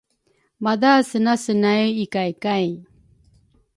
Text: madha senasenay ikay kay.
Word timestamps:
madha 0.63 0.93
senasenay 1.09 1.85
ikay 2.03 2.31
kay. 2.43 2.67